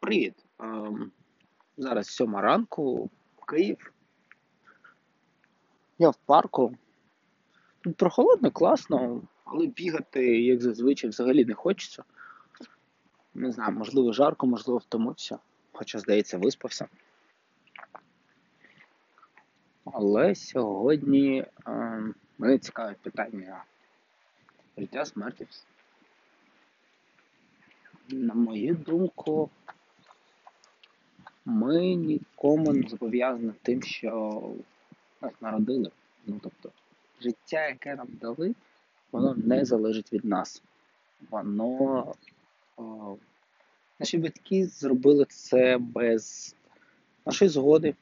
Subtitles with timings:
[0.00, 0.34] Привіт!
[1.76, 3.10] Зараз сьома ранку,
[3.48, 3.92] Київ.
[5.98, 6.76] Я в парку.
[7.80, 12.04] Тут прохолодно, класно, але бігати, як зазвичай, взагалі не хочеться.
[13.34, 15.38] Не знаю, можливо, жарко, можливо, втомився,
[15.72, 16.88] хоча, здається, виспався.
[19.84, 23.64] Але сьогодні ем, мене цікавить питання
[24.78, 25.46] життя смерті.
[28.08, 29.50] На мою думку,
[31.44, 34.42] ми нікому не зобов'язані тим, що
[35.22, 35.90] нас народили.
[36.26, 36.70] Ну, тобто,
[37.20, 38.54] життя, яке нам дали,
[39.12, 40.62] воно не залежить від нас.
[41.30, 42.14] Воно.
[42.76, 43.16] О,
[43.98, 46.54] наші батьки зробили це без
[47.26, 47.94] нашої згоди.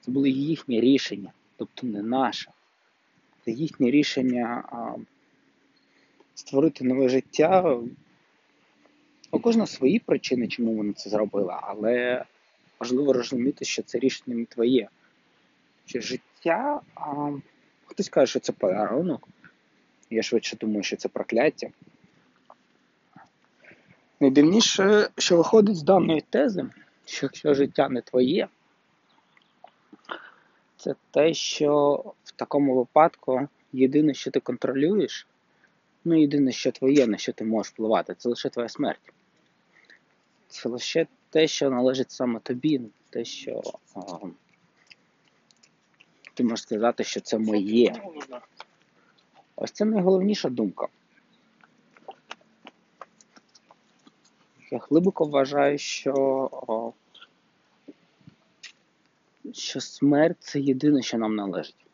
[0.00, 2.50] Це були їхні рішення, тобто не наше.
[3.44, 4.94] Це їхнє рішення а,
[6.34, 7.78] створити нове життя.
[9.34, 12.24] У кожного свої причини, чому вони це зробили, але
[12.80, 14.88] важливо розуміти, що це рішення не твоє.
[15.86, 17.30] Що життя, а,
[17.86, 19.28] хтось каже, що це подарунок.
[20.10, 21.68] Я швидше думаю, що це прокляття.
[24.20, 26.64] Найдивніше, що виходить з даної тези,
[27.04, 28.48] що якщо життя не твоє,
[30.76, 35.26] це те, що в такому випадку єдине, що ти контролюєш,
[36.04, 39.12] ну єдине, що твоє, на що ти можеш впливати, це лише твоя смерть.
[40.52, 43.62] Це лише те, що належить саме тобі, те, що
[43.94, 44.00] а,
[46.34, 48.02] ти можеш сказати, що це моє.
[49.56, 50.88] Ось це найголовніша думка.
[54.70, 56.14] Я глибоко вважаю, що,
[56.52, 56.92] о,
[59.52, 61.86] що смерть це єдине, що нам належить.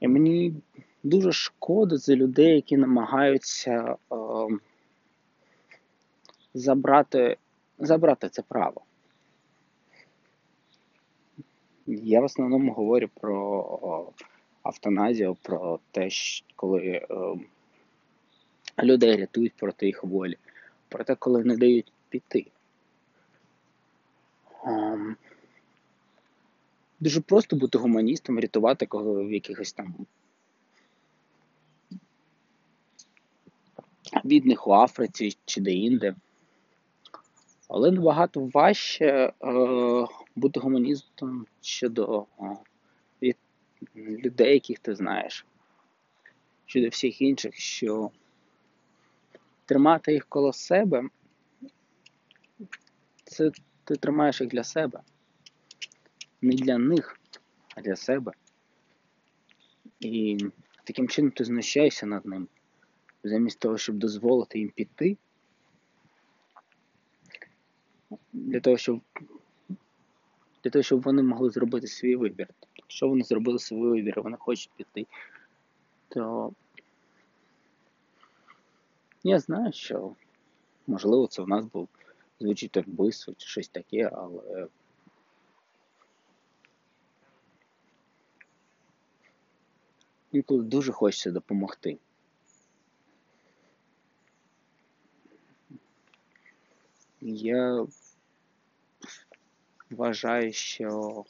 [0.00, 0.54] І мені
[1.02, 4.16] дуже шкода за людей, які намагаються о,
[6.54, 7.36] забрати,
[7.78, 8.80] забрати це право.
[11.86, 14.12] Я в основному говорю про
[14.62, 16.08] автоназію, про те,
[16.56, 17.36] коли о,
[18.82, 20.38] людей рятують проти їх волі,
[20.88, 22.46] про те, коли не дають піти.
[24.62, 25.16] Ом,
[27.00, 29.94] Дуже просто бути гуманістом, рятувати кого в якихось там
[34.24, 36.14] бідних у Африці чи де-інде.
[37.76, 39.32] Але набагато важче е,
[40.36, 42.26] бути гуманістом щодо
[43.22, 43.36] від
[43.96, 45.46] людей, яких ти знаєш,
[46.66, 48.10] щодо всіх інших, що
[49.64, 51.08] тримати їх коло себе,
[53.24, 53.50] це
[53.84, 55.00] ти тримаєш їх для себе.
[56.42, 57.20] Не для них,
[57.76, 58.32] а для себе.
[60.00, 60.38] І
[60.84, 62.48] таким чином ти знущаєшся над ним,
[63.24, 65.16] замість того, щоб дозволити їм піти.
[68.44, 69.00] Для того, щоб
[70.64, 72.48] для того, щоб вони могли зробити свій вибір.
[72.76, 75.06] Якщо вони зробили свій вибір, вони хочуть піти,
[76.08, 76.52] то
[79.22, 80.14] я знаю, що
[80.86, 81.88] можливо це в нас був
[82.40, 84.68] звучить вбивство чи щось таке, але
[90.32, 91.98] інколи дуже хочеться допомогти.
[97.20, 97.86] Я
[99.94, 101.24] вважаю, що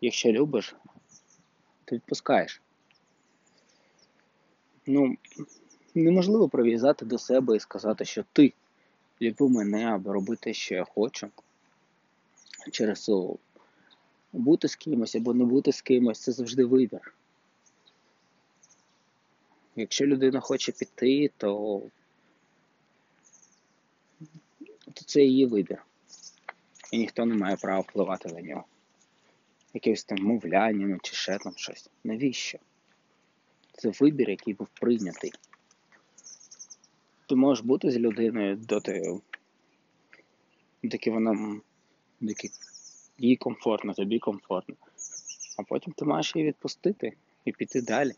[0.00, 0.74] якщо любиш,
[1.84, 2.62] то відпускаєш.
[4.86, 5.16] Ну,
[5.94, 8.52] неможливо прив'язати до себе і сказати, що ти
[9.22, 11.28] люби мене або роби те, що я хочу.
[12.70, 13.10] Через
[14.32, 17.14] бути з кимось або не бути з кимось це завжди вибір.
[19.76, 21.82] Якщо людина хоче піти, то,
[24.94, 25.82] то це її вибір.
[26.90, 28.64] І ніхто не має права впливати на нього.
[29.74, 31.90] Якимось там мовляннями чи ще там щось.
[32.04, 32.58] Навіщо?
[33.72, 35.32] Це вибір, який був прийнятий.
[37.28, 39.20] Ти можеш бути з людиною доти,
[40.82, 41.60] доки вона
[42.20, 42.50] доки
[43.18, 44.74] їй комфортно, тобі комфортно.
[45.58, 47.12] А потім ти маєш її відпустити
[47.44, 48.12] і піти далі.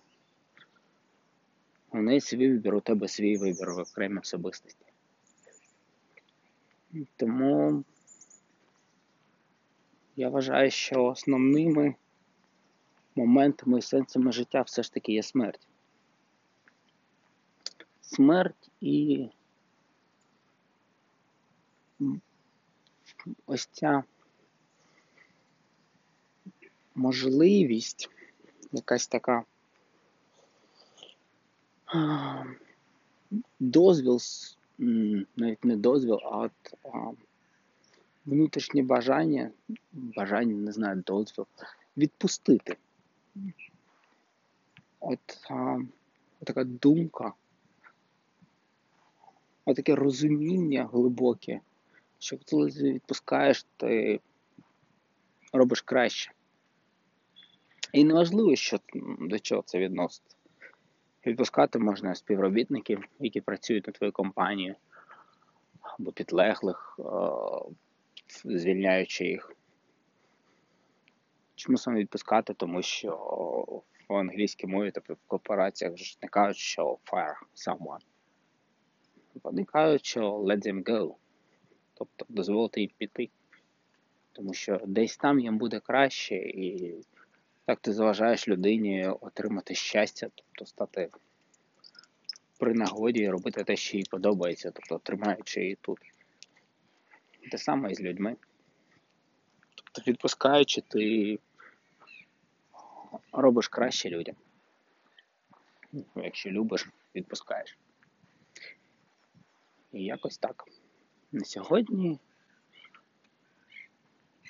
[1.91, 4.87] У неї свій вибір, у тебе свій вибір в окремій особистості.
[7.17, 7.85] Тому
[10.17, 11.95] я вважаю, що основними
[13.15, 15.69] моментами і сенсами життя все ж таки є смерть.
[18.01, 19.29] Смерть і
[23.47, 24.05] ось ця
[26.95, 28.11] можливість,
[28.73, 29.45] якась така
[33.61, 34.21] дозвіл
[35.37, 36.53] навіть не дозвіл, а от
[38.27, 39.51] внутрішнє бажання,
[39.93, 41.47] бажання, не знаю, дозвіл,
[41.97, 42.77] відпустити.
[45.01, 45.21] От
[45.51, 45.79] а,
[46.45, 47.33] така думка,
[49.65, 51.61] от таке розуміння глибоке,
[52.19, 54.21] що коли ти відпускаєш, ти
[55.53, 56.33] робиш краще.
[57.93, 58.81] І неважливо, що
[59.21, 60.37] до чого це відноситься.
[61.27, 64.75] Відпускати можна співробітників, які працюють на твою компанію,
[65.81, 67.01] або підлеглих,
[68.45, 69.53] звільняючи їх.
[71.55, 72.55] Чому саме відпускати?
[72.55, 73.17] Тому що
[74.09, 78.05] в англійській мові тобто в корпораціях вже не кажуть, що fire someone.
[79.43, 81.15] Вони кажуть, що let them go.
[81.95, 83.31] Тобто дозволити їм піти.
[84.33, 86.95] Тому що десь там їм буде краще, і
[87.65, 91.11] так ти заважаєш людині отримати щастя, тобто стати
[92.59, 95.99] при нагоді і робити те, що їй подобається, тобто тримаючи її тут.
[97.51, 98.37] Те саме і з людьми.
[99.75, 101.39] Тобто відпускаючи, ти
[103.33, 104.37] робиш краще людям.
[106.17, 107.79] Якщо любиш, відпускаєш.
[109.93, 110.65] І якось так.
[111.33, 112.19] На сьогодні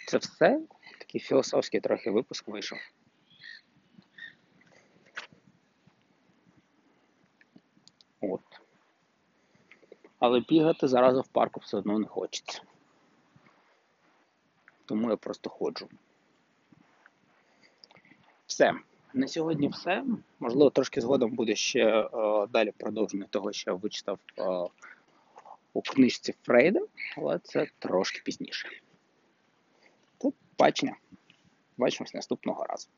[0.06, 0.60] це все.
[0.98, 2.78] Такий філософський трохи випуск вийшов.
[8.20, 8.40] От.
[10.18, 12.62] Але бігати зараз в парку все одно не хочеться.
[14.84, 15.88] Тому я просто ходжу.
[18.46, 18.74] Все.
[19.14, 20.04] На сьогодні все.
[20.40, 24.68] Можливо, трошки згодом буде ще о, далі продовження того, що я вичитав о,
[25.72, 26.80] у книжці Фрейда,
[27.16, 28.68] але це трошки пізніше.
[30.18, 30.96] Тут бачення.
[31.76, 32.88] Бачимось наступного разу.